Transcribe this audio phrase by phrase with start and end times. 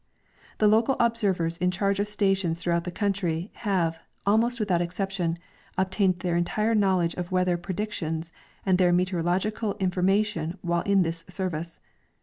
[0.57, 5.37] The local observers in charge of stations throughout the countrj^ have, almost without exception,
[5.77, 8.31] obtained their entire knowledge of weather predictions
[8.65, 11.79] and their meteorological in formation while in this service.